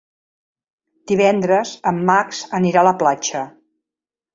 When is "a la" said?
2.85-2.99